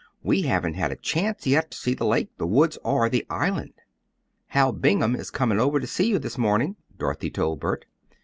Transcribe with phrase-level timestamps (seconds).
[0.23, 3.75] "We haven't had a chance yet to see the lake, the woods, or the island."
[4.47, 7.85] "Hal Bingham is coming over to see you this morning," Dorothy told Bert.